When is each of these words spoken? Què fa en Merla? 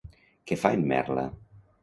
Què 0.51 0.57
fa 0.61 0.71
en 0.79 0.87
Merla? 0.93 1.27